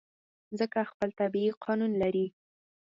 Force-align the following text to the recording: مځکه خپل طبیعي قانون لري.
مځکه 0.49 0.79
خپل 0.91 1.09
طبیعي 1.19 1.51
قانون 1.65 1.91
لري. 2.01 2.27